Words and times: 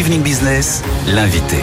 Evening 0.00 0.22
Business, 0.22 0.82
l'invité. 1.08 1.58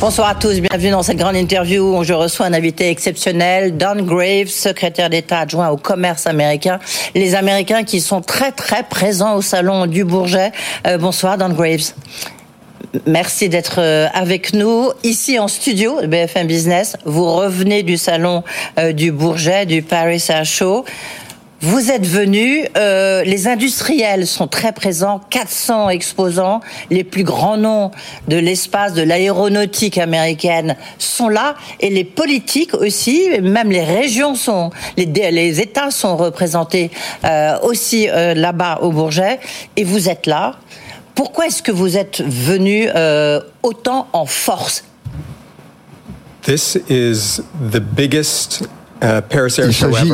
Bonsoir 0.00 0.30
à 0.30 0.34
tous, 0.34 0.60
bienvenue 0.60 0.90
dans 0.90 1.04
cette 1.04 1.18
grande 1.18 1.36
interview 1.36 1.96
où 1.96 2.02
je 2.02 2.12
reçois 2.12 2.46
un 2.46 2.52
invité 2.52 2.88
exceptionnel, 2.88 3.76
Don 3.76 4.02
Graves, 4.02 4.48
secrétaire 4.48 5.08
d'État 5.08 5.38
adjoint 5.38 5.68
au 5.68 5.76
commerce 5.76 6.26
américain. 6.26 6.80
Les 7.14 7.36
Américains 7.36 7.84
qui 7.84 8.00
sont 8.00 8.22
très 8.22 8.50
très 8.50 8.82
présents 8.82 9.36
au 9.36 9.40
salon 9.40 9.86
du 9.86 10.02
Bourget. 10.02 10.50
Euh, 10.84 10.98
bonsoir 10.98 11.38
Don 11.38 11.50
Graves. 11.50 11.92
Merci 13.06 13.48
d'être 13.48 13.76
euh, 13.78 14.08
avec 14.12 14.52
nous 14.52 14.90
ici 15.04 15.38
en 15.38 15.46
studio 15.46 16.00
de 16.00 16.08
BFM 16.08 16.48
Business. 16.48 16.96
Vous 17.04 17.32
revenez 17.32 17.84
du 17.84 17.98
salon 17.98 18.42
euh, 18.80 18.90
du 18.90 19.12
Bourget, 19.12 19.64
du 19.64 19.82
Paris 19.82 20.24
Air 20.28 20.44
Show. 20.44 20.84
Vous 21.62 21.90
êtes 21.90 22.06
venu, 22.06 22.66
euh, 22.78 23.22
les 23.22 23.46
industriels 23.46 24.26
sont 24.26 24.46
très 24.46 24.72
présents, 24.72 25.20
400 25.28 25.90
exposants, 25.90 26.62
les 26.88 27.04
plus 27.04 27.22
grands 27.22 27.58
noms 27.58 27.90
de 28.28 28.38
l'espace, 28.38 28.94
de 28.94 29.02
l'aéronautique 29.02 29.98
américaine 29.98 30.76
sont 30.98 31.28
là, 31.28 31.56
et 31.80 31.90
les 31.90 32.04
politiques 32.04 32.72
aussi, 32.72 33.28
même 33.42 33.70
les 33.70 33.84
régions 33.84 34.34
sont, 34.34 34.70
les, 34.96 35.60
États 35.60 35.90
sont 35.90 36.16
représentés 36.16 36.90
euh, 37.26 37.58
aussi 37.62 38.08
euh, 38.08 38.32
là-bas 38.32 38.78
au 38.80 38.90
Bourget, 38.90 39.38
et 39.76 39.84
vous 39.84 40.08
êtes 40.08 40.24
là. 40.24 40.56
Pourquoi 41.14 41.48
est-ce 41.48 41.62
que 41.62 41.72
vous 41.72 41.98
êtes 41.98 42.22
venu 42.22 42.88
autant 43.62 44.08
en 44.14 44.24
force? 44.24 44.84
This 46.42 46.78
is 46.88 47.42
the 47.70 47.80
biggest 47.80 48.66
Il 49.02 49.72
Show 49.72 49.92
s'agit 49.92 50.12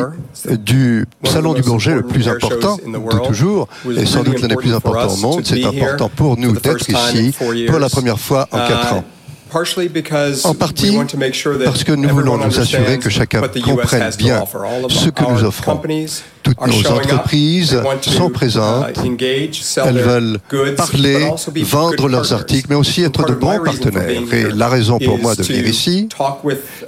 du 0.59 1.05
salon 1.23 1.53
du 1.53 1.61
Bourget 1.61 1.95
le 1.95 2.03
plus 2.03 2.27
important 2.27 2.77
de 2.77 3.27
toujours 3.27 3.67
et 3.89 4.05
sans 4.05 4.23
doute 4.23 4.41
l'un 4.41 4.47
des 4.47 4.55
plus 4.55 4.73
importants 4.73 5.13
au 5.13 5.17
monde. 5.17 5.41
C'est 5.43 5.63
important 5.63 6.09
pour 6.09 6.37
nous 6.37 6.53
d'être 6.53 6.89
ici 6.89 7.33
pour 7.67 7.79
la 7.79 7.89
première 7.89 8.19
fois 8.19 8.47
en 8.51 8.57
quatre 8.57 8.93
ans. 8.93 9.03
En 10.43 10.53
partie 10.53 10.97
parce 11.63 11.83
que 11.83 11.91
nous 11.93 12.09
voulons 12.09 12.37
nous 12.37 12.59
assurer 12.59 12.97
que 12.99 13.09
chacun 13.09 13.41
comprenne 13.41 14.11
bien 14.17 14.43
ce 14.89 15.09
que 15.09 15.23
nous 15.23 15.43
offrons. 15.43 15.81
Toutes 16.43 16.65
nos 16.65 16.91
entreprises 16.91 17.81
sont 18.01 18.29
présentes, 18.29 18.85
elles 19.85 19.97
veulent 19.99 20.39
parler, 20.77 21.29
vendre 21.63 22.07
leurs 22.07 22.31
articles, 22.31 22.67
mais 22.69 22.75
aussi 22.75 23.03
être 23.03 23.25
de 23.25 23.33
bons 23.33 23.59
partenaires. 23.59 24.09
Et 24.31 24.43
la 24.55 24.69
raison 24.69 24.97
pour 24.97 25.17
moi 25.19 25.35
de 25.35 25.43
venir 25.43 25.67
ici, 25.67 26.07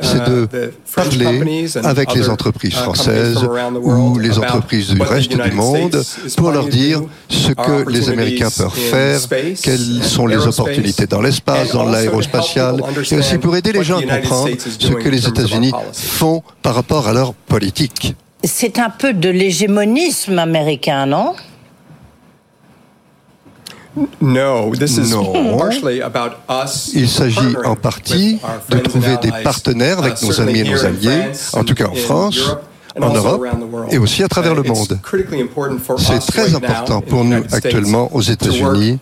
c'est 0.01 0.23
de 0.23 0.47
parler 0.95 1.67
avec 1.83 2.13
les 2.15 2.29
entreprises 2.29 2.75
françaises 2.75 3.45
ou 3.81 4.17
les 4.17 4.37
entreprises 4.37 4.89
du 4.89 5.01
reste 5.01 5.31
du 5.35 5.51
monde 5.51 6.01
pour 6.37 6.51
leur 6.51 6.67
dire 6.67 7.01
ce 7.29 7.51
que 7.51 7.89
les 7.89 8.09
Américains 8.09 8.49
peuvent 8.55 8.71
faire, 8.71 9.19
quelles 9.61 10.03
sont 10.03 10.25
les 10.25 10.47
opportunités 10.47 11.05
dans 11.05 11.21
l'espace, 11.21 11.73
dans 11.73 11.83
l'aérospatial, 11.83 12.48
et 12.57 13.17
aussi 13.17 13.37
pour 13.37 13.55
aider 13.55 13.71
les 13.71 13.83
gens 13.83 13.99
à 13.99 14.17
comprendre 14.19 14.49
ce 14.57 14.87
que 14.87 15.09
les 15.09 15.27
États-Unis 15.27 15.71
font 15.93 16.43
par 16.61 16.75
rapport 16.75 17.07
à 17.07 17.13
leur 17.13 17.33
politique. 17.33 18.15
C'est 18.43 18.79
un 18.79 18.89
peu 18.89 19.13
de 19.13 19.29
l'hégémonisme 19.29 20.39
américain, 20.39 21.05
non? 21.05 21.35
No, 24.21 24.71
this 24.75 24.97
is 24.97 25.11
Non. 25.11 25.57
partially 25.57 26.01
about 26.01 26.35
us 26.49 26.91
Il 26.93 27.09
s'agit 27.09 27.55
en 27.65 27.71
with 27.71 27.79
partie 27.81 28.39
our 28.43 28.59
de 28.69 28.75
friends 28.75 28.83
trouver 28.83 29.13
and 29.15 29.19
des 29.21 29.31
allies, 29.31 29.43
partenaires 29.43 29.99
avec 29.99 30.21
uh, 30.21 30.25
nos 30.25 30.39
amis 30.41 30.59
et 30.59 30.63
nos 30.63 30.85
alliés, 30.85 31.31
en 31.53 31.63
tout 31.63 31.73
cas 31.73 31.87
en 31.87 31.93
in 31.93 31.95
France, 31.95 32.39
en 32.97 33.03
also 33.03 33.15
Europe 33.27 33.43
around 33.43 33.59
the 33.61 33.71
world. 33.73 33.93
et 33.93 33.97
aussi 33.97 34.23
à 34.23 34.27
travers 34.27 34.53
le 34.55 34.61
Uh, 34.61 34.65
it's 34.65 34.89
monde. 34.89 34.99
critically 35.03 35.41
important 35.41 35.77
for 35.79 35.99
C'est 35.99 36.15
us 36.17 36.25
très 36.25 36.53
important 36.55 37.01
pour 37.01 37.21
in 37.21 37.23
the 37.23 37.27
nous 37.27 37.31
United 37.37 37.49
States 37.49 37.65
actuellement 37.65 38.05
aux 38.13 38.21
to 38.21 38.29
work 38.29 38.29
États-Unis 38.29 38.99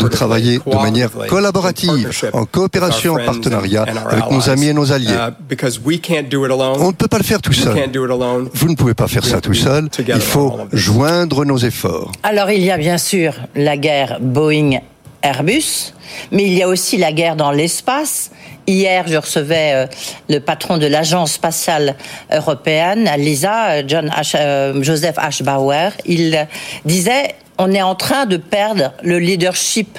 de 0.00 0.08
travailler 0.08 0.58
de 0.66 0.74
manière 0.76 1.10
collaborative, 1.28 1.88
partnership 1.90 2.34
en 2.34 2.44
coopération, 2.44 3.12
en 3.12 3.16
with 3.16 3.26
our 3.28 3.32
friends 3.34 3.40
partenariat 3.50 3.82
and- 3.84 3.96
and 3.96 4.00
our 4.06 4.12
avec 4.12 4.30
nos 4.30 4.40
allies. 4.42 4.50
amis 4.50 4.66
et 4.68 4.72
nos 4.74 4.92
alliés. 4.92 5.12
Uh, 5.14 5.30
because 5.48 5.80
we 5.84 6.00
can't 6.00 6.28
do 6.30 6.44
it 6.44 6.50
alone. 6.50 6.76
On 6.80 6.88
ne 6.88 6.92
peut 6.92 7.08
pas 7.08 7.18
le 7.18 7.24
faire 7.24 7.40
tout 7.40 7.52
You 7.52 7.62
seul. 7.62 7.74
can't 7.74 7.92
do 7.92 8.04
it 8.04 8.10
alone. 8.10 8.48
Vous 8.52 8.68
ne 8.68 8.74
pouvez 8.74 8.94
pas 8.94 9.06
faire 9.08 9.22
We 9.22 9.30
ça 9.30 9.36
have 9.36 9.42
to 9.42 9.50
tout 9.50 9.54
seul. 9.54 9.88
Il 10.06 10.20
faut 10.20 10.58
joindre 10.72 11.44
nos 11.44 11.58
efforts. 11.58 12.10
Alors 12.22 12.50
il 12.50 12.62
y 12.62 12.70
a 12.70 12.76
bien 12.78 12.98
sûr 12.98 13.32
la 13.54 13.76
guerre 13.76 14.18
Boeing-Airbus, 14.20 15.92
mais 16.32 16.44
il 16.46 16.54
y 16.54 16.62
a 16.62 16.68
aussi 16.68 16.96
la 16.96 17.12
guerre 17.12 17.36
dans 17.36 17.50
l'espace. 17.52 18.30
Hier, 18.70 19.04
je 19.08 19.16
recevais 19.16 19.72
euh, 19.74 19.86
le 20.28 20.38
patron 20.38 20.78
de 20.78 20.86
l'agence 20.86 21.32
spatiale 21.32 21.96
européenne, 22.32 23.10
l'ISA, 23.18 23.70
euh, 23.70 23.82
John 23.84 24.06
H- 24.08 24.36
euh, 24.36 24.80
Joseph 24.80 25.16
H. 25.16 25.42
Bauer. 25.42 25.90
Il 26.06 26.46
disait 26.84 27.34
on 27.58 27.72
est 27.72 27.82
en 27.82 27.96
train 27.96 28.26
de 28.26 28.36
perdre 28.36 28.92
le 29.02 29.18
leadership 29.18 29.98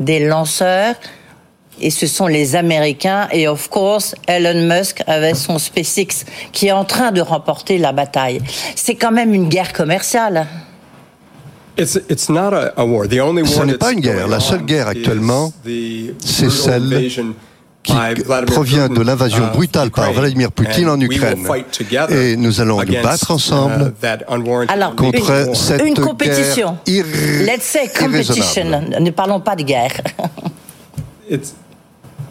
des 0.00 0.18
lanceurs. 0.26 0.96
Et 1.80 1.90
ce 1.90 2.08
sont 2.08 2.26
les 2.26 2.56
Américains. 2.56 3.28
Et 3.30 3.46
of 3.46 3.68
course, 3.68 4.16
Elon 4.26 4.66
Musk 4.66 5.04
avec 5.06 5.36
son 5.36 5.58
SpaceX 5.60 6.26
qui 6.50 6.66
est 6.66 6.72
en 6.72 6.84
train 6.84 7.12
de 7.12 7.20
remporter 7.20 7.78
la 7.78 7.92
bataille. 7.92 8.42
C'est 8.74 8.96
quand 8.96 9.12
même 9.12 9.32
une 9.32 9.48
guerre 9.48 9.72
commerciale. 9.72 10.48
Ce 11.78 12.00
n'est 13.64 13.78
pas 13.78 13.92
une 13.92 14.00
guerre. 14.00 14.26
La 14.26 14.40
seule 14.40 14.64
guerre 14.66 14.88
actuellement, 14.88 15.52
c'est 16.18 16.50
celle 16.50 17.08
qui 18.14 18.22
provient 18.46 18.88
de 18.88 19.00
l'invasion 19.02 19.46
brutale 19.52 19.90
par. 19.90 20.12
Vladimir 20.12 20.50
Poutine 20.52 20.88
en 20.88 21.00
Ukraine. 21.00 21.46
Et 22.10 22.36
nous 22.36 22.60
allons 22.60 22.80
nous 22.82 23.02
battre 23.02 23.30
ensemble 23.30 23.92
uh, 23.96 24.00
that 24.00 24.18
unwarranted 24.28 24.70
Alors, 24.70 24.94
contre 24.96 25.30
une, 25.48 25.54
cette 25.54 25.82
une 25.82 25.94
guerre 25.94 26.04
compétition. 26.04 26.78
irr- 26.86 27.44
Let's 27.46 27.62
say 27.64 27.88
competition. 27.88 28.64
Ne 29.00 29.10
parlons 29.10 29.40
pas 29.40 29.56
de 29.56 29.62
guerre. 29.62 29.92
It's, 31.30 31.54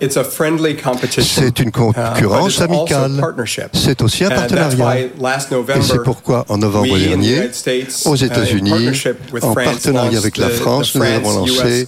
it's 0.02 0.18
a 0.18 0.24
friendly 0.26 0.76
competition. 0.76 1.24
C'est 1.46 1.60
une 1.60 1.72
concurrence 1.72 2.60
Uh, 2.60 2.64
also 2.64 2.64
amicale. 2.64 3.18
partnership. 3.20 3.70
C'est 3.74 4.02
aussi 4.02 4.26
un 4.26 4.28
And 4.28 4.36
that's 4.48 4.54
partenariat. 4.54 4.86
why 5.18 5.22
last 5.22 5.52
November, 5.52 5.80
Et 5.80 5.82
c'est 5.82 6.04
pourquoi, 6.04 6.46
en 6.50 6.58
novembre 6.58 6.98
dernier, 6.98 7.50
aux 8.06 8.16
uh, 8.18 8.24
États-Unis, 8.26 8.90
with 9.32 9.44
en 9.44 9.54
France, 9.54 9.66
partenariat 9.66 10.12
launched 10.12 10.18
avec 10.18 10.38
la 10.38 10.50
France, 10.50 10.96
nous 10.96 11.04
avons 11.04 11.40
lancé. 11.40 11.88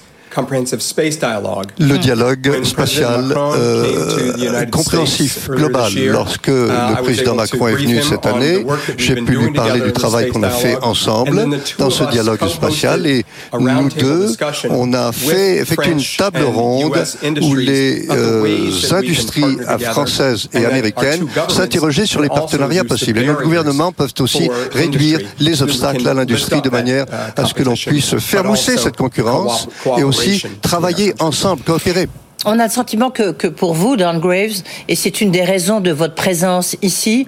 Le 1.78 1.98
dialogue 1.98 2.48
When 2.50 2.66
spatial 2.66 3.22
President 3.22 3.28
Macron 3.28 3.54
euh, 3.58 4.66
compréhensif 4.72 5.50
global. 5.50 5.92
Lorsque 6.08 6.48
uh, 6.48 6.52
le 6.52 7.04
président 7.04 7.36
Macron 7.36 7.68
est 7.68 7.76
venu 7.76 8.02
cette 8.02 8.26
année, 8.26 8.66
j'ai 8.98 9.16
pu 9.16 9.34
lui 9.36 9.52
parler 9.52 9.82
du 9.82 9.88
in 9.88 9.92
the 9.92 9.94
travail 9.94 10.30
qu'on 10.30 10.44
a 10.44 10.50
fait 10.50 10.70
dialogue. 10.70 10.86
ensemble 10.86 11.50
dans 11.78 11.90
ce 11.90 12.04
dialogue 12.06 12.48
spatial 12.48 13.06
et 13.06 13.26
nous 13.60 13.90
deux, 13.90 14.28
on 14.70 14.94
a 14.94 15.12
fait 15.12 15.58
effectué 15.58 15.92
une 15.92 16.04
table 16.18 16.44
ronde 16.44 16.94
où 17.42 17.56
les 17.56 18.08
euh, 18.10 18.72
industries 18.92 19.58
françaises 19.92 20.48
and 20.56 20.60
et 20.60 20.66
américaines 20.66 21.26
s'interrogeaient 21.50 22.06
sur 22.06 22.22
les 22.22 22.30
partenariats 22.30 22.84
possibles. 22.84 23.20
Et 23.20 23.26
nos 23.26 23.34
gouvernements 23.34 23.92
peuvent 23.92 24.14
aussi 24.20 24.50
réduire 24.72 25.20
les 25.40 25.62
obstacles 25.62 26.08
à 26.08 26.14
l'industrie 26.14 26.62
de 26.62 26.70
manière 26.70 27.06
uh, 27.06 27.40
à 27.42 27.46
ce 27.46 27.54
que 27.54 27.64
l'on 27.64 27.76
puisse 27.76 28.16
faire 28.18 28.44
mousser 28.44 28.78
cette 28.78 28.98
concurrence 28.98 29.68
co- 29.84 29.98
et 29.98 30.04
aussi 30.04 30.21
travailler 30.62 31.14
ensemble, 31.20 31.64
coopérer. 31.64 32.08
On 32.46 32.58
a 32.60 32.66
le 32.66 32.72
sentiment 32.72 33.12
que, 33.12 33.32
que 33.32 33.48
pour 33.48 33.74
vous, 33.74 33.98
Don 33.98 34.18
Graves, 34.18 34.64
et 34.88 34.96
c'est 34.96 35.22
une 35.22 35.32
des 35.32 35.44
raisons 35.44 35.80
de 35.80 35.92
votre 35.92 36.16
présence 36.16 36.76
ici, 36.82 37.28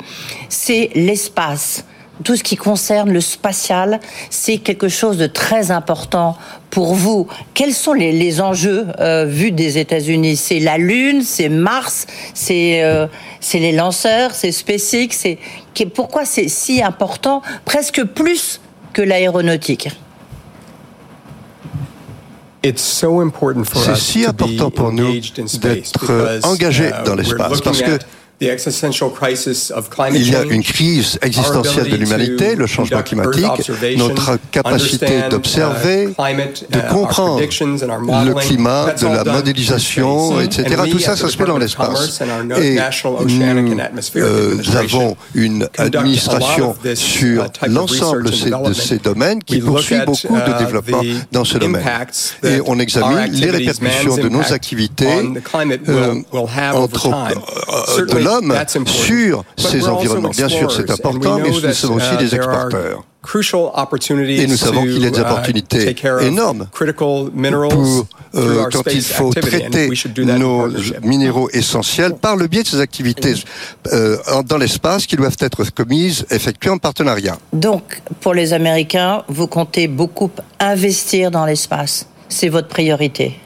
c'est 0.50 0.90
l'espace. 0.96 1.86
Tout 2.24 2.36
ce 2.36 2.44
qui 2.44 2.56
concerne 2.56 3.12
le 3.12 3.22
spatial, 3.22 4.00
c'est 4.30 4.58
quelque 4.58 4.88
chose 4.88 5.18
de 5.18 5.28
très 5.28 5.72
important 5.72 6.38
pour 6.70 6.94
vous. 6.94 7.28
Quels 7.54 7.74
sont 7.74 7.94
les, 7.94 8.12
les 8.12 8.40
enjeux 8.40 8.88
euh, 9.00 9.26
vus 9.26 9.52
des 9.52 9.78
États-Unis? 9.78 10.38
C'est 10.38 10.60
la 10.60 10.78
Lune, 10.78 11.24
c'est 11.24 11.50
Mars, 11.50 12.06
c'est 12.34 12.84
euh, 12.84 13.08
c'est 13.40 13.60
les 13.60 13.72
lanceurs, 13.72 14.34
c'est 14.34 14.52
SpaceX. 14.52 15.38
Pourquoi 15.94 16.26
c'est 16.26 16.48
si 16.48 16.82
important, 16.82 17.42
presque 17.66 18.04
plus 18.04 18.62
que 18.94 19.02
l'aéronautique? 19.02 19.90
It's 19.90 20.00
so 21.50 21.72
important 21.74 22.40
for 22.40 22.53
C'est 22.64 23.92
us 23.92 24.00
si 24.00 24.24
to 24.24 24.30
important 24.30 24.70
be 24.70 24.74
pour 24.74 24.92
nous 24.94 25.08
engaged 25.08 25.40
in 25.40 25.48
space 25.48 25.92
d'être, 25.92 26.00
because, 26.00 26.46
engagés 26.46 26.90
uh, 26.90 27.04
dans 27.06 27.16
l'espace, 27.16 27.62
parce 27.62 27.82
que 27.82 28.00
at 28.34 28.46
the 28.46 28.50
existential 28.50 29.10
crisis 29.10 29.72
of 29.72 29.90
climate 29.90 30.20
Il 30.20 30.30
y 30.32 30.36
a 30.36 30.42
change, 30.44 30.52
une 30.52 30.64
crise 30.64 31.20
existentielle 31.22 31.90
de 31.90 31.96
l'humanité, 31.96 32.54
to 32.54 32.60
le 32.60 32.68
changement 32.68 33.02
climatique, 33.04 33.72
notre 33.98 34.38
capacité 34.52 35.06
understand, 35.06 35.30
d'observer, 35.30 36.04
uh, 36.10 36.14
climate, 36.14 36.66
de 36.70 36.80
uh, 36.80 36.82
comprendre 36.90 37.40
le 37.40 38.00
modeling. 38.00 38.48
climat, 38.48 38.94
de 39.00 39.08
la 39.08 39.24
modélisation, 39.24 40.40
etc. 40.42 40.76
Tout 40.92 41.00
ça, 41.00 41.16
ça 41.16 41.30
se 41.30 41.38
fait 41.38 41.46
dans 41.46 41.58
l'espace. 41.58 42.22
Et 42.62 42.76
National 42.76 43.24
Oceanic 43.24 43.66
nous 43.66 43.74
and 43.74 43.80
Atmospheric 43.80 44.24
euh, 44.26 44.78
avons 44.78 45.18
une 45.36 45.68
administration 45.78 46.76
sur 46.96 47.46
uh, 47.46 47.48
of 47.48 47.68
l'ensemble 47.68 48.24
de 48.24 48.74
ces- 48.74 48.98
domaines 48.98 49.44
qui 49.44 49.60
poursuit 49.60 49.98
beaucoup 50.06 50.34
de 50.36 50.58
développement 50.60 51.02
dans 51.32 51.44
ce 51.46 51.58
domaine. 51.58 51.84
Et 52.44 52.60
on 52.66 52.80
examine 52.80 53.32
les 53.32 53.50
répercussions 53.50 54.18
de 54.18 54.30
nos 54.30 54.54
activités 54.54 55.08
euh, 55.90 56.16
entre- 56.76 57.04
time. 57.04 57.42
euh, 57.70 57.82
de 57.84 57.96
Certainly, 57.96 58.24
l'homme 58.34 58.50
that's 58.50 58.76
important. 58.76 58.94
sur 58.94 59.46
ces 59.58 59.88
environnements. 59.88 60.30
Bien 60.30 60.50
sûr, 60.50 60.72
c'est 60.72 60.90
explorers, 60.90 61.16
and 61.16 61.20
we 61.20 61.28
important, 61.28 61.40
mais 61.40 61.50
nous 61.50 61.74
sommes 61.74 61.96
aussi 61.96 62.14
uh, 62.14 62.18
des 62.18 62.36
exporteurs. 62.36 63.04
Et 63.26 64.48
nous 64.48 64.58
savons 64.58 64.82
qu'il 64.82 65.02
y 65.02 65.06
a 65.06 65.10
des 65.10 65.20
uh, 65.20 65.22
opportunités 65.22 65.96
énormes 66.22 66.68
critical 66.74 67.30
minerals, 67.34 67.70
pour 67.70 68.08
euh, 68.36 68.66
quand 68.72 68.84
il 68.92 69.02
faut 69.02 69.34
traiter 69.34 69.90
nos 70.16 70.68
minéraux 71.04 71.50
essentiels 71.54 72.16
par 72.16 72.36
le 72.36 72.48
biais 72.48 72.64
de 72.64 72.68
ces 72.68 72.82
activités 72.82 73.36
euh, 73.94 74.18
dans 74.46 74.58
l'espace 74.58 75.06
qui 75.06 75.16
doivent 75.16 75.38
être 75.40 75.64
commises, 75.72 76.26
effectuées 76.32 76.72
en 76.72 76.78
partenariat. 76.78 77.38
Donc, 77.54 78.02
pour 78.20 78.34
les 78.34 78.52
Américains, 78.52 79.24
vous 79.30 79.48
comptez 79.48 79.88
beaucoup 79.88 80.30
investir 80.60 81.32
dans 81.32 81.46
l'espace. 81.46 82.06
C'est 82.28 82.50
votre 82.50 82.68
priorité. 82.68 83.40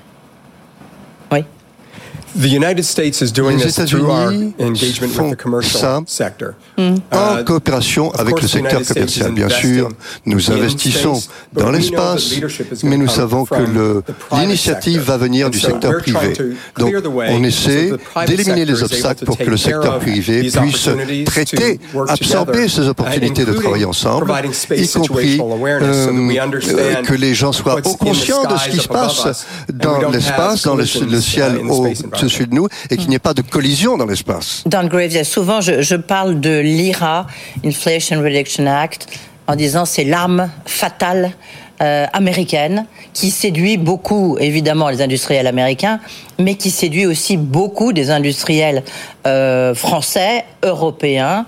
Oui. 2.37 2.47
The 2.47 2.53
United 2.53 2.83
States 2.83 3.21
is 3.21 3.31
doing 3.31 3.57
this 3.57 3.77
through 3.77 4.11
our 4.11 4.31
engagement 4.59 5.17
with 5.17 5.31
the 5.31 5.35
commercial 5.35 6.05
sector. 6.07 6.55
Mm. 6.77 7.01
En 7.11 7.39
uh, 7.39 7.43
coopération 7.43 8.11
avec 8.11 8.41
le 8.41 8.47
secteur 8.47 8.81
commercial, 8.83 9.31
bien 9.31 9.49
sûr, 9.49 9.89
nous 10.25 10.51
investissons 10.51 11.21
dans 11.53 11.71
l'espace, 11.71 12.35
mais 12.83 12.97
nous 12.97 13.07
savons 13.07 13.45
que 13.45 14.03
l'initiative 14.31 15.01
va 15.01 15.17
venir 15.17 15.49
du 15.49 15.59
secteur 15.59 15.97
privé. 15.97 16.33
Donc, 16.77 16.93
on 17.29 17.43
essaie 17.43 17.91
d'éliminer 18.27 18.65
les 18.65 18.83
obstacles 18.83 19.25
pour 19.25 19.37
que 19.37 19.43
le 19.43 19.57
secteur 19.57 19.99
privé 19.99 20.49
puisse 20.49 20.89
traiter, 21.25 21.79
absorber 22.07 22.67
ces 22.69 22.87
opportunités 22.87 23.45
de 23.45 23.53
travailler 23.53 23.85
ensemble, 23.85 24.31
y 24.75 24.87
compris 24.87 25.39
euh, 25.41 27.01
que 27.03 27.13
les 27.13 27.33
gens 27.33 27.51
soient 27.51 27.81
conscients 27.81 28.43
de 28.43 28.57
ce 28.57 28.69
qui 28.69 28.77
se 28.77 28.87
passe 28.87 29.45
dans 29.73 30.09
l'espace, 30.09 30.63
dans 30.63 30.75
le, 30.75 30.85
ciel 30.85 31.59
au 31.67 31.87
de 32.27 32.53
nous 32.53 32.67
et 32.89 32.97
qu'il 32.97 33.09
n'y 33.09 33.15
ait 33.15 33.19
pas 33.19 33.33
de 33.33 33.41
collision 33.41 33.97
dans 33.97 34.05
l'espace. 34.05 34.63
Don 34.65 34.87
Graves, 34.87 35.23
souvent 35.23 35.61
je, 35.61 35.81
je 35.81 35.95
parle 35.95 36.39
de 36.39 36.59
l'IRA, 36.59 37.27
Inflation 37.65 38.21
Reduction 38.21 38.67
Act, 38.67 39.07
en 39.47 39.55
disant 39.55 39.85
c'est 39.85 40.03
l'arme 40.03 40.49
fatale 40.65 41.31
euh, 41.79 42.07
américaine 42.11 42.87
qui 43.13 43.29
séduit 43.29 43.77
beaucoup, 43.77 44.35
évidemment, 44.39 44.89
les 44.89 45.03
industriels 45.03 45.45
américains, 45.45 45.99
mais 46.39 46.55
qui 46.55 46.71
séduit 46.71 47.05
aussi 47.05 47.37
beaucoup 47.37 47.93
des 47.93 48.09
industriels 48.09 48.81
euh, 49.27 49.75
français, 49.75 50.43
européens. 50.63 51.45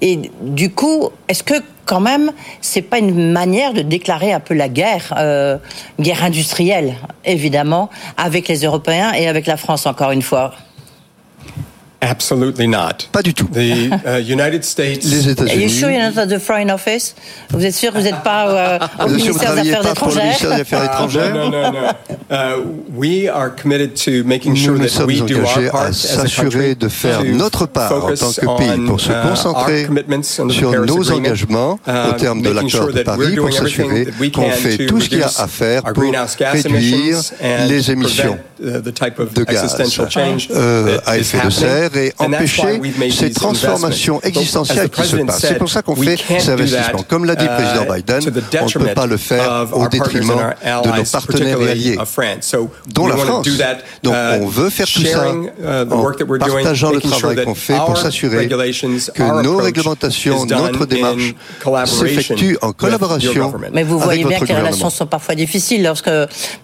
Et 0.00 0.32
du 0.42 0.70
coup, 0.70 1.10
est-ce 1.28 1.44
que 1.44 1.54
quand 1.88 2.00
même, 2.00 2.32
c'est 2.60 2.82
pas 2.82 2.98
une 2.98 3.32
manière 3.32 3.72
de 3.72 3.80
déclarer 3.80 4.32
un 4.32 4.40
peu 4.40 4.52
la 4.52 4.68
guerre, 4.68 5.14
euh, 5.16 5.56
guerre 5.98 6.22
industrielle, 6.22 6.94
évidemment, 7.24 7.88
avec 8.18 8.46
les 8.46 8.64
Européens 8.64 9.12
et 9.14 9.26
avec 9.26 9.46
la 9.46 9.56
France, 9.56 9.86
encore 9.86 10.10
une 10.10 10.22
fois 10.22 10.52
Absolutely 12.00 12.68
not. 12.68 13.08
Pas 13.10 13.22
du 13.22 13.34
tout. 13.34 13.48
The, 13.52 13.90
uh, 14.06 14.20
United 14.20 14.64
States. 14.64 15.04
Les 15.04 15.28
États-Unis. 15.28 15.50
Are 15.50 15.60
you 15.60 15.68
sure 15.68 15.90
you're 15.90 16.00
not 16.00 16.16
at 16.16 16.28
the 16.28 16.38
Foreign 16.38 16.70
Office? 16.70 17.16
Vous 17.50 17.64
êtes 17.64 17.74
sûr 17.74 17.92
que 17.92 17.98
vous 17.98 18.04
n'êtes 18.04 18.22
pas 18.22 18.48
euh, 18.48 19.04
au 19.04 19.08
ministère 19.08 19.54
des 19.56 19.72
Affaires 19.72 19.90
étrangères? 19.90 20.24
ministère 20.24 20.54
des 20.54 20.60
Affaires 20.60 20.84
étrangères? 20.84 21.34
Uh, 21.34 21.38
no, 21.38 21.50
no, 21.50 21.72
no. 21.72 21.88
Uh, 22.30 22.62
we 22.94 23.28
are 23.28 23.50
committed 23.50 23.96
to 23.96 24.22
making 24.24 24.54
sure 24.54 24.78
Nous 24.78 24.86
that 24.86 25.06
we 25.06 25.22
do 25.22 25.40
our 25.40 25.70
part 25.72 25.86
à 25.86 25.92
s'assurer 25.92 26.76
de 26.76 26.88
faire 26.88 27.24
notre 27.24 27.66
part 27.66 27.92
en 27.92 28.14
tant 28.14 28.32
que 28.32 28.58
pays 28.58 28.86
pour 28.86 29.00
se 29.00 29.10
uh, 29.10 29.28
concentrer 29.28 29.88
sur 30.52 30.70
nos 30.84 31.10
engagements 31.10 31.80
au 31.86 32.12
terme 32.12 32.42
de 32.42 32.50
l'accord 32.50 32.92
de 32.92 33.02
Paris 33.02 33.34
pour 33.34 33.52
s'assurer 33.52 34.06
qu'on 34.32 34.50
fait 34.50 34.86
tout 34.86 35.00
ce 35.00 35.08
qu'il 35.08 35.18
y 35.18 35.22
a 35.22 35.30
à 35.36 35.48
faire 35.48 35.82
pour 35.82 36.04
réduire 36.04 37.18
les 37.66 37.90
émissions 37.90 38.38
de 38.60 39.44
gaz 39.44 39.76
euh, 40.50 40.98
à 41.06 41.18
effet 41.18 41.44
de 41.44 41.50
serre 41.50 41.96
et 41.96 42.12
empêcher 42.18 42.80
ces 43.10 43.30
transformations 43.30 44.20
existentielles 44.22 44.90
qui 44.90 45.02
se 45.02 45.16
passent. 45.16 45.40
C'est 45.40 45.58
pour 45.58 45.70
ça 45.70 45.82
qu'on 45.82 45.96
fait 45.96 46.16
ces 46.16 46.50
investissements. 46.50 47.02
Comme 47.08 47.24
l'a 47.24 47.34
dit 47.34 47.44
le 47.44 47.54
président 47.54 47.84
uh, 47.84 47.96
Biden, 47.96 48.20
on 48.60 48.66
ne 48.66 48.86
peut 48.86 48.94
pas 48.94 49.06
le 49.06 49.16
faire 49.16 49.66
au 49.72 49.88
détriment 49.88 50.54
de 50.62 50.96
nos 50.96 51.04
partenaires 51.04 51.60
et 51.60 51.70
alliés, 51.70 51.98
dont 52.88 53.06
la 53.06 53.16
France. 53.16 53.48
Donc 54.02 54.14
uh, 54.14 54.42
on 54.42 54.46
veut 54.46 54.70
faire 54.70 54.86
tout 54.86 55.04
ça 55.04 55.26
uh, 55.28 55.92
en 55.92 56.38
partageant 56.38 56.90
le 56.90 57.00
travail 57.00 57.44
qu'on 57.44 57.54
fait 57.54 57.76
pour 57.76 57.96
s'assurer 57.96 58.48
que 58.48 59.42
nos 59.42 59.56
réglementations, 59.56 60.44
notre 60.46 60.86
démarche 60.86 61.34
s'effectuent 61.86 62.58
en 62.62 62.72
collaboration 62.72 63.52
Mais 63.72 63.82
vous 63.82 63.98
voyez 63.98 64.24
bien 64.24 64.40
que 64.40 64.46
les 64.46 64.54
relations 64.54 64.90
sont 64.90 65.06
parfois 65.06 65.34
difficiles 65.34 65.82
lorsque 65.82 66.10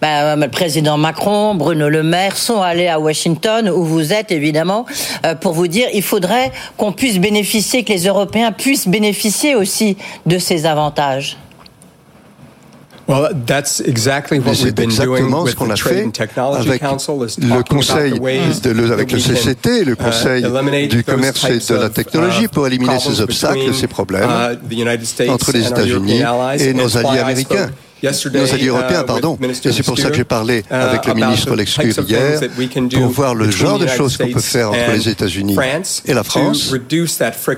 bah, 0.01 0.35
le 0.35 0.47
président 0.47 0.97
Macron, 0.97 1.55
Bruno 1.55 1.84
Le 1.89 2.03
Maire 2.03 2.37
sont 2.37 2.61
allés 2.61 2.87
à 2.87 2.99
Washington, 2.99 3.69
où 3.69 3.83
vous 3.83 4.13
êtes 4.13 4.31
évidemment, 4.31 4.85
euh, 5.25 5.35
pour 5.35 5.53
vous 5.53 5.67
dire 5.67 5.87
il 5.93 6.03
faudrait 6.03 6.51
qu'on 6.77 6.91
puisse 6.91 7.19
bénéficier, 7.19 7.83
que 7.83 7.93
les 7.93 8.07
Européens 8.07 8.51
puissent 8.51 8.87
bénéficier 8.87 9.55
aussi 9.55 9.97
de 10.25 10.37
ces 10.37 10.65
avantages. 10.65 11.37
Well, 13.07 13.29
that's 13.45 13.81
exactly 13.81 14.39
what 14.39 14.55
we've 14.63 14.73
been 14.73 14.89
doing 14.89 15.31
with 15.31 15.51
ce 15.51 15.55
qu'on 15.55 15.69
a 15.69 15.75
fait 15.75 15.99
avec 15.99 16.81
le 16.81 17.61
Conseil, 17.61 18.13
de, 18.13 18.69
le, 18.71 18.91
avec 18.91 19.11
le 19.11 19.19
CCT, 19.19 19.85
le 19.85 19.91
uh, 19.91 19.95
Conseil 19.95 20.87
du 20.87 21.03
commerce 21.03 21.45
et 21.45 21.59
de 21.59 21.79
la 21.79 21.89
technologie 21.89 22.47
pour 22.47 22.65
éliminer 22.65 22.99
ces 22.99 23.21
obstacles, 23.21 23.75
ces 23.75 23.85
problèmes 23.87 24.27
uh, 24.27 25.29
entre 25.29 25.51
les 25.51 25.67
États-Unis 25.67 26.23
et 26.59 26.73
nos 26.73 26.97
alliés 26.97 27.19
américains 27.19 27.69
nos 28.03 28.53
alliés 28.53 28.67
européens, 28.67 29.03
pardon. 29.03 29.37
Et 29.41 29.71
c'est 29.71 29.83
pour 29.83 29.97
ça 29.97 30.09
que 30.09 30.15
j'ai 30.15 30.23
parlé 30.23 30.63
uh, 30.69 30.73
avec 30.73 31.05
le 31.05 31.13
ministre 31.13 31.55
Lexcure 31.55 31.93
hier 32.07 32.39
pour 32.93 33.07
voir 33.09 33.35
le 33.35 33.49
genre 33.49 33.79
de 33.79 33.87
choses 33.87 34.17
qu'on 34.17 34.29
peut 34.29 34.39
faire 34.39 34.69
entre 34.69 34.91
les 34.91 35.09
États-Unis 35.09 35.57
et 36.05 36.13
la 36.13 36.23
France 36.23 36.73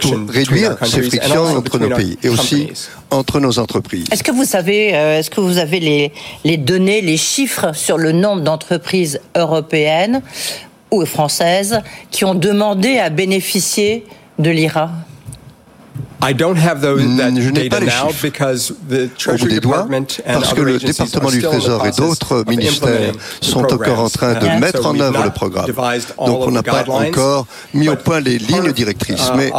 pour 0.02 0.30
réduire 0.30 0.78
ces 0.84 1.02
frictions 1.02 1.44
entre 1.44 1.80
nos 1.80 1.90
pays 1.90 2.18
et 2.24 2.30
aussi 2.30 2.70
entre 3.10 3.40
nos 3.40 3.58
entreprises. 3.60 4.06
Est-ce 4.12 4.24
que 4.24 4.32
vous 4.32 4.44
savez, 4.44 4.94
euh, 4.94 5.20
est-ce 5.20 5.30
que 5.30 5.40
vous 5.40 5.58
avez 5.58 5.80
les, 5.80 6.12
les 6.44 6.58
données, 6.58 7.02
les 7.02 7.16
chiffres 7.16 7.74
sur 7.74 7.98
le 7.98 8.12
nombre 8.12 8.42
d'entreprises 8.42 9.22
européennes 9.36 10.22
ou 10.92 11.06
françaises 11.06 11.82
qui 12.12 12.26
ont 12.26 12.36
demandé 12.36 12.98
à 12.98 13.10
bénéficier 13.10 14.06
de 14.40 14.50
l'IRA? 14.50 14.92
I 16.22 16.34
don't 16.34 16.58
have 16.58 16.82
those, 16.82 17.02
that 17.18 17.32
Je 17.36 17.50
n'ai 17.50 17.70
pas 17.70 17.80
les 17.80 17.90
chiffres 17.90 19.34
au 19.34 19.38
bout 19.38 19.48
des 19.48 19.60
doigts 19.60 19.88
parce 20.26 20.54
que 20.54 20.62
le 20.62 20.80
département 20.80 21.30
du 21.30 21.42
Trésor 21.42 21.86
et 21.86 21.92
d'autres 21.92 22.44
ministères 22.48 23.14
sont 23.42 23.64
encore 23.64 24.00
en 24.00 24.10
train 24.10 24.34
de 24.34 24.60
mettre 24.60 24.86
en 24.86 25.00
œuvre 25.00 25.24
le 25.24 25.30
programme. 25.32 25.68
Donc 26.26 26.48
on 26.48 26.52
n'a 26.52 26.64
pas 26.64 26.86
encore 26.88 27.48
mis 27.74 27.90
au 27.90 27.96
point 27.96 28.20
les 28.20 28.38
lignes 28.38 28.72
directrices. 28.72 29.30
Uh, 29.30 29.38
Mais 29.38 29.52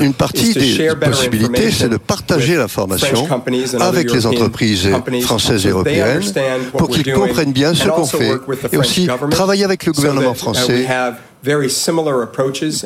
une 0.00 0.14
partie 0.14 0.54
des 0.54 0.90
possibilités, 1.00 1.70
c'est 1.70 1.88
de 1.88 1.96
partager 1.96 2.56
l'information 2.56 3.28
avec 3.80 4.12
les 4.12 4.26
entreprises 4.26 4.88
françaises 5.22 5.66
et 5.66 5.70
européennes 5.70 6.22
pour 6.76 6.88
qu'ils 6.88 7.12
comprennent 7.12 7.52
bien 7.52 7.74
ce 7.74 7.88
qu'on 7.88 8.06
fait 8.06 8.34
et 8.72 8.76
aussi 8.76 9.08
travailler 9.30 9.64
avec 9.64 9.86
le 9.86 9.92
gouvernement 9.92 10.32
uh, 10.32 10.36
français 10.36 10.86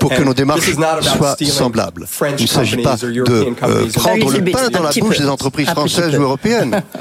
pour 0.00 0.10
que 0.14 0.22
nos 0.22 0.34
démarches 0.34 0.72
soient 0.72 1.36
semblables. 1.36 2.06
Il 2.38 2.42
ne 2.42 2.46
s'agit 2.46 2.82
pas 2.82 2.96
de 2.96 3.22
euh, 3.22 3.88
prendre 3.94 4.32
le 4.32 4.50
pain 4.50 4.68
dans 4.70 4.82
la 4.82 4.90
bouche 4.90 5.18
des 5.18 5.28
entreprises 5.28 5.68
françaises 5.68 6.16
ou 6.16 6.22
européennes. 6.22 6.82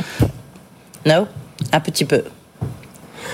Non, 1.06 1.26
un 1.72 1.80
petit 1.80 2.04
peu. 2.04 2.22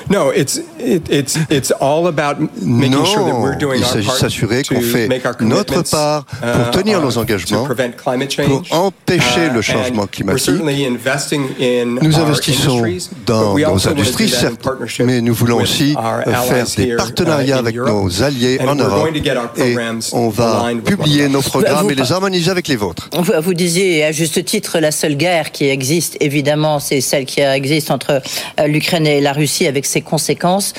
No, 0.10 0.32
it's 0.32 0.60
it, 0.80 1.10
it's 1.10 1.38
it's 1.50 1.72
all 1.80 2.08
about 2.08 2.40
making 2.62 2.92
non, 2.92 3.06
sure 3.06 3.26
that 3.26 3.40
we're 3.40 3.58
doing 3.58 3.80
il 3.80 3.86
s'agit 3.86 4.08
de 4.08 4.14
s'assurer 4.14 4.64
qu'on 4.64 4.82
fait 4.82 5.10
notre 5.42 5.82
part 5.84 6.26
pour 6.26 6.72
tenir 6.72 7.02
nos 7.02 7.12
uh, 7.12 7.18
engagements, 7.18 7.66
pour 7.66 8.78
empêcher 8.78 9.50
le 9.54 9.60
uh, 9.60 9.64
changement 9.64 10.08
climatique. 10.08 10.56
Nous 12.02 12.20
investissons 12.20 12.84
dans 13.26 13.58
nos 13.58 13.88
industries, 13.88 14.30
certes, 14.30 14.68
mais 15.00 15.22
nous 15.22 15.34
voulons 15.34 15.58
aussi 15.58 15.94
faire 15.94 16.66
des 16.78 16.96
partenariats 16.96 17.58
uh, 17.58 17.60
avec 17.60 17.76
nos 17.76 18.24
alliés 18.24 18.60
en 18.66 18.76
Europe 18.76 19.10
et 19.58 19.76
on 20.12 20.30
va 20.30 20.70
publier 20.86 21.30
nos 21.30 21.42
programmes 21.42 21.90
et 21.90 21.96
les 21.96 22.12
harmoniser 22.12 22.52
avec 22.52 22.68
les 22.68 22.76
vôtres. 22.76 23.10
Vous 23.42 23.54
disiez 23.54 24.04
à 24.04 24.12
juste 24.12 24.44
titre 24.46 24.80
la 24.80 24.92
seule 24.92 25.16
guerre 25.16 25.52
qui 25.52 25.66
existe, 25.66 26.18
évidemment, 26.20 26.80
c'est 26.80 27.02
celle 27.02 27.26
qui 27.26 27.42
existe 27.42 27.92
entre 27.92 28.22
euh, 28.60 28.68
l'Ukraine 28.68 29.08
et 29.08 29.22
la 29.22 29.34
Russie 29.34 29.68
avec 29.68 29.83
ses 29.86 30.02
conséquences. 30.02 30.74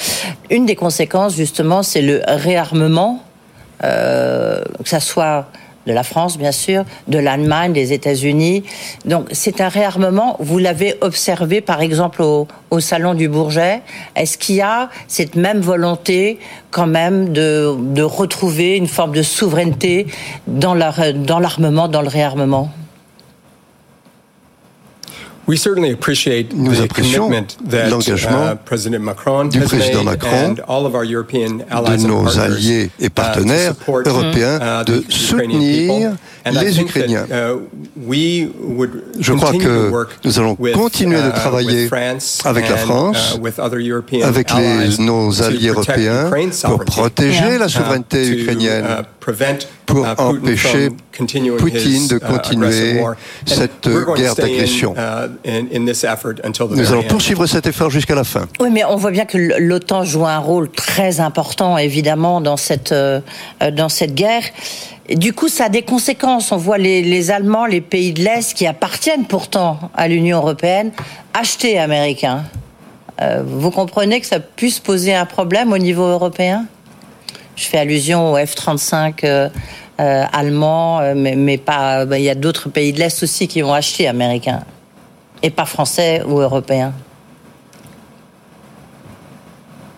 Une 0.50 0.66
des 0.66 0.76
conséquences, 0.76 1.34
justement, 1.34 1.82
c'est 1.82 2.02
le 2.02 2.22
réarmement, 2.26 3.22
euh, 3.82 4.62
que 4.82 4.88
ça 4.88 5.00
soit 5.00 5.46
de 5.86 5.92
la 5.92 6.02
France, 6.02 6.38
bien 6.38 6.52
sûr, 6.52 6.84
de 7.08 7.18
l'Allemagne, 7.18 7.72
des 7.72 7.92
États-Unis. 7.92 8.64
Donc, 9.04 9.26
c'est 9.32 9.60
un 9.60 9.68
réarmement. 9.68 10.36
Vous 10.40 10.58
l'avez 10.58 10.94
observé, 11.00 11.60
par 11.60 11.82
exemple, 11.82 12.22
au, 12.22 12.46
Salon 12.80 13.14
du 13.14 13.28
Bourget. 13.28 13.82
Est-ce 14.16 14.36
qu'il 14.36 14.56
y 14.56 14.60
a 14.60 14.90
cette 15.06 15.36
même 15.36 15.60
volonté, 15.60 16.40
quand 16.70 16.88
même, 16.88 17.32
de, 17.32 18.02
retrouver 18.02 18.76
une 18.76 18.88
forme 18.88 19.12
de 19.12 19.22
souveraineté 19.22 20.06
dans 20.46 20.74
l'armement, 20.74 21.88
dans 21.88 22.02
le 22.02 22.08
réarmement? 22.08 22.70
Nous 25.46 26.80
apprécions 26.80 27.30
l'engagement 27.90 28.52
uh, 28.52 29.48
du 29.48 29.60
président 29.60 30.04
Macron, 30.04 30.54
de 30.54 32.06
nos 32.06 32.38
alliés 32.38 32.90
et 32.98 33.06
uh, 33.06 33.10
partenaires 33.10 33.74
européens 34.06 34.58
uh, 34.58 34.84
de 34.84 35.04
soutenir 35.08 36.12
les 36.50 36.80
Ukrainiens. 36.80 37.26
Je 39.20 39.32
crois 39.32 39.52
que 39.52 40.06
nous 40.24 40.38
allons 40.38 40.56
continuer 40.56 41.20
de 41.20 41.30
travailler 41.30 41.90
avec 42.44 42.68
la 42.68 42.76
France, 42.76 43.38
avec 44.22 44.48
nos 44.98 45.42
alliés 45.42 45.68
européens, 45.68 46.30
pour 46.64 46.84
protéger 46.84 47.58
la 47.58 47.68
souveraineté 47.68 48.28
ukrainienne 48.28 48.86
pour 49.86 50.04
uh, 50.04 50.14
empêcher 50.18 50.90
Poutine 51.16 52.08
de 52.08 52.16
uh, 52.16 52.20
continuer 52.20 53.02
cette 53.46 53.88
guerre 54.16 54.34
d'agression. 54.34 54.94
Uh, 54.96 55.28
Nous 56.70 56.92
allons 56.92 57.02
poursuivre 57.04 57.46
cet 57.46 57.66
effort 57.66 57.90
jusqu'à 57.90 58.14
la 58.14 58.24
fin. 58.24 58.46
Oui, 58.60 58.70
mais 58.72 58.84
on 58.84 58.96
voit 58.96 59.10
bien 59.10 59.24
que 59.24 59.38
l'OTAN 59.58 60.04
joue 60.04 60.26
un 60.26 60.38
rôle 60.38 60.70
très 60.70 61.20
important, 61.20 61.78
évidemment, 61.78 62.40
dans 62.40 62.56
cette, 62.56 62.92
euh, 62.92 63.20
dans 63.72 63.88
cette 63.88 64.14
guerre. 64.14 64.42
Du 65.10 65.32
coup, 65.32 65.48
ça 65.48 65.66
a 65.66 65.68
des 65.68 65.82
conséquences. 65.82 66.50
On 66.50 66.56
voit 66.56 66.78
les, 66.78 67.02
les 67.02 67.30
Allemands, 67.30 67.66
les 67.66 67.80
pays 67.80 68.12
de 68.12 68.22
l'Est, 68.22 68.54
qui 68.54 68.66
appartiennent 68.66 69.26
pourtant 69.26 69.90
à 69.94 70.08
l'Union 70.08 70.38
européenne, 70.38 70.90
acheter 71.34 71.78
américains. 71.78 72.44
Euh, 73.20 73.42
vous 73.46 73.70
comprenez 73.70 74.20
que 74.20 74.26
ça 74.26 74.40
puisse 74.40 74.80
poser 74.80 75.14
un 75.14 75.26
problème 75.26 75.72
au 75.72 75.78
niveau 75.78 76.04
européen? 76.04 76.66
Je 77.56 77.64
fais 77.66 77.78
allusion 77.78 78.32
au 78.32 78.36
F-35 78.36 79.24
euh, 79.24 79.48
euh, 80.00 80.24
allemand, 80.32 81.00
euh, 81.00 81.14
mais, 81.16 81.58
pas. 81.58 82.04
Bah, 82.04 82.18
il 82.18 82.24
y 82.24 82.30
a 82.30 82.34
d'autres 82.34 82.68
pays 82.68 82.92
de 82.92 82.98
l'Est 82.98 83.22
aussi 83.22 83.46
qui 83.48 83.62
vont 83.62 83.72
acheter 83.72 84.08
américains, 84.08 84.64
et 85.42 85.50
pas 85.50 85.64
français 85.64 86.22
ou 86.26 86.40
européens. 86.40 86.92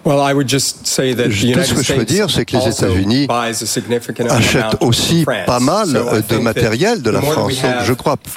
Tout 0.06 1.62
ce 1.64 1.74
que 1.74 1.82
je 1.82 1.92
peux 1.94 2.04
dire, 2.04 2.30
c'est 2.30 2.44
que 2.44 2.56
les 2.56 2.68
États-Unis 2.68 3.26
achètent 4.30 4.76
aussi 4.80 5.24
pas 5.46 5.58
mal 5.58 5.88
de 6.28 6.36
matériel 6.38 7.02
de 7.02 7.10
la 7.10 7.20
France. 7.20 7.54
je 7.84 7.92
crois 7.92 8.16
que 8.16 8.30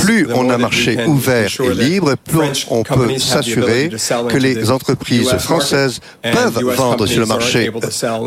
plus 0.00 0.26
on 0.34 0.50
a 0.50 0.54
un 0.54 0.58
marché 0.58 1.04
ouvert 1.06 1.48
et 1.60 1.74
libre, 1.74 2.14
plus 2.16 2.66
on 2.70 2.82
peut 2.82 3.18
s'assurer 3.18 3.90
que 4.28 4.36
les 4.36 4.70
entreprises 4.70 5.32
françaises 5.38 6.00
peuvent 6.22 6.60
vendre 6.76 7.06
sur 7.06 7.20
le 7.20 7.26
marché 7.26 7.70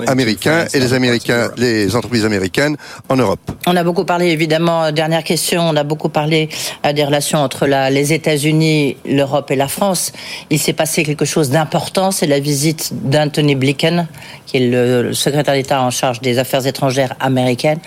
américain 0.08 0.66
et 0.74 0.80
les 0.80 0.94
Américains, 0.94 1.50
les 1.58 1.96
entreprises 1.96 2.25
américaines 2.25 2.77
en 3.10 3.18
Europe. 3.18 3.39
On 3.66 3.75
a 3.75 3.84
beaucoup 3.84 4.06
parlé, 4.06 4.27
évidemment, 4.27 4.92
dernière 4.92 5.24
question, 5.24 5.63
on 5.63 5.75
a 5.75 5.84
beaucoup 5.84 6.10
parlé 6.10 6.50
euh, 6.86 6.94
des 6.94 7.04
relations 7.04 7.39
entre 7.39 7.66
les 7.66 8.13
États-Unis, 8.13 8.98
l'Europe 9.06 9.51
et 9.51 9.56
la 9.56 9.68
France. 9.68 10.13
Il 10.50 10.60
s'est 10.60 10.74
passé 10.74 11.04
quelque 11.04 11.25
chose 11.25 11.50
d'important, 11.50 12.12
c'est 12.12 12.27
la 12.27 12.37
la 12.38 12.44
visite 12.44 12.91
d'Anthony 12.94 13.56
Blinken, 13.56 14.08
qui 14.46 14.58
est 14.58 14.67
le, 14.70 15.12
secrétaire 15.13 15.56
d'État 15.56 15.82
en 15.82 15.89
charge 15.89 16.22
des 16.22 16.38
affaires 16.38 16.67
étrangères 16.67 17.15
américaines, 17.20 17.79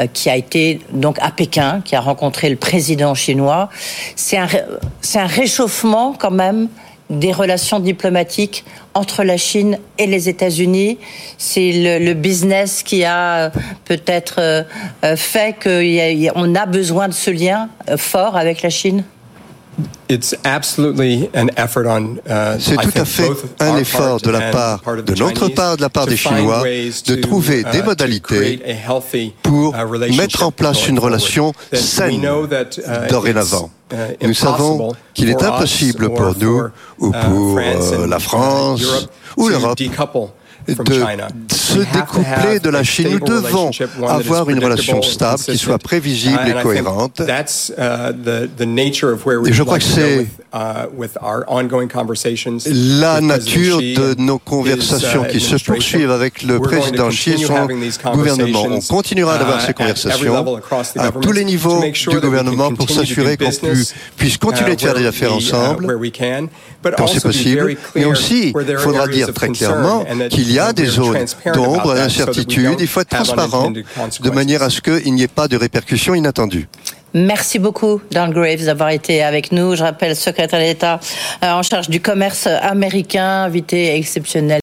euh, 0.00 0.06
qui 0.10 0.30
a 0.30 0.36
été 0.36 0.80
donc 0.94 1.18
à 1.20 1.30
Pékin, 1.30 1.82
qui 1.84 1.94
a 1.94 2.00
rencontré 2.00 2.48
le 2.48 2.56
président 2.56 3.14
chinois. 3.14 3.68
C'est 4.16 4.38
un, 4.38 5.26
réchauffement 5.26 6.14
quand 6.18 6.30
même 6.30 6.68
des 7.10 7.32
relations 7.32 7.80
diplomatiques 7.80 8.64
entre 8.94 9.24
la 9.24 9.36
Chine 9.36 9.78
et 9.98 10.06
les 10.06 10.30
États-Unis. 10.30 10.98
C'est 11.36 12.00
le, 12.00 12.14
business 12.14 12.82
qui 12.82 13.04
a 13.04 13.36
euh, 13.36 13.50
peut-être 13.84 14.36
euh, 14.38 15.16
fait 15.16 15.54
qu'on 15.62 16.54
a 16.54 16.66
besoin 16.66 17.08
de 17.08 17.14
ce 17.14 17.30
lien 17.30 17.68
fort 17.98 18.38
avec 18.38 18.62
la 18.62 18.70
Chine. 18.70 19.04
Uh, 20.10 20.16
C'est 22.58 22.76
tout 22.76 22.90
à 22.96 23.04
fait 23.04 23.30
un 23.60 23.76
effort 23.76 24.20
de 24.20 24.30
la 24.30 24.50
part 24.50 24.80
de 25.04 25.14
notre 25.14 25.48
part, 25.48 25.76
de 25.76 25.82
la 25.82 25.90
part 25.90 26.06
des 26.06 26.16
Chinois, 26.16 26.62
de 26.62 27.14
trouver 27.16 27.62
des 27.64 27.80
uh, 27.80 27.82
modalités 27.82 28.60
pour 29.42 29.74
uh, 29.74 30.16
mettre 30.16 30.42
en 30.42 30.50
place 30.50 30.88
une 30.88 30.98
relation 30.98 31.52
saine 31.72 32.26
dorénavant. 33.10 33.70
Nous 34.22 34.34
savons 34.34 34.94
qu'il 35.14 35.28
est 35.28 35.42
impossible 35.42 36.10
pour 36.10 36.34
nous 36.38 36.62
ou 36.98 37.10
pour 37.10 37.58
euh, 37.58 38.06
la 38.06 38.18
France 38.18 39.08
ou 39.36 39.48
l'Europe 39.48 39.78
de 40.68 41.04
se 41.52 41.78
découpler 41.78 42.60
de 42.60 42.70
la 42.70 42.82
Chine. 42.82 43.08
Nous 43.10 43.20
devons 43.20 43.70
avoir 44.06 44.50
une 44.50 44.62
relation 44.62 45.00
stable 45.02 45.40
qui 45.40 45.58
soit 45.58 45.78
prévisible 45.78 46.40
et 46.46 46.54
cohérente. 46.62 47.20
Et 47.20 47.24
je 49.52 49.62
crois 49.62 49.78
que 49.78 49.84
c'est 49.84 50.26
la 52.64 53.20
nature 53.20 53.78
de 53.78 54.14
nos 54.18 54.38
conversations 54.38 55.24
qui 55.24 55.40
se 55.40 55.56
poursuivent 55.64 56.10
avec 56.10 56.42
le 56.42 56.58
président 56.58 57.08
Xi 57.08 57.30
et 57.32 57.38
son 57.38 57.66
gouvernement. 58.12 58.64
On 58.70 58.80
continuera 58.80 59.38
d'avoir 59.38 59.60
ces 59.60 59.74
conversations 59.74 60.60
à 60.96 61.10
tous 61.12 61.32
les 61.32 61.44
niveaux 61.44 61.82
du 61.82 62.20
gouvernement 62.20 62.72
pour 62.72 62.90
s'assurer 62.90 63.36
qu'on 63.36 63.50
puisse 64.16 64.36
continuer 64.36 64.76
de 64.76 64.80
faire 64.80 64.94
des 64.94 65.06
affaires 65.06 65.34
ensemble 65.34 65.98
quand 66.96 67.06
c'est 67.06 67.22
possible. 67.22 67.76
Mais 67.94 68.04
aussi, 68.04 68.52
il 68.68 68.76
faudra 68.78 69.06
dire 69.08 69.32
très 69.32 69.48
clairement 69.50 70.04
qu'il 70.30 70.50
y 70.52 70.57
a 70.57 70.57
des 70.74 70.86
zones 70.86 71.24
d'ombre, 71.54 71.94
d'incertitude. 71.94 72.76
Il 72.80 72.86
faut 72.86 73.00
être 73.00 73.08
transparent 73.08 73.70
de 73.70 74.30
manière 74.30 74.62
à 74.62 74.70
ce 74.70 74.80
qu'il 74.80 75.14
n'y 75.14 75.22
ait 75.22 75.28
pas 75.28 75.48
de 75.48 75.56
répercussions 75.56 76.14
inattendues. 76.14 76.68
Merci 77.14 77.58
beaucoup, 77.58 78.02
Don 78.12 78.28
Graves, 78.28 78.64
d'avoir 78.66 78.90
été 78.90 79.22
avec 79.22 79.50
nous. 79.50 79.74
Je 79.74 79.82
rappelle, 79.82 80.14
secrétaire 80.14 80.60
d'État 80.60 81.00
euh, 81.42 81.52
en 81.52 81.62
charge 81.62 81.88
du 81.88 82.00
commerce 82.00 82.46
américain, 82.46 83.44
invité 83.44 83.96
exceptionnel. 83.96 84.56